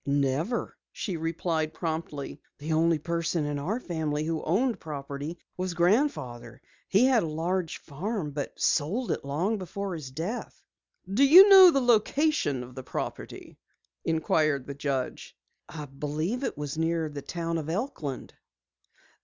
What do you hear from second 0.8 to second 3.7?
she replied promptly. "The only person in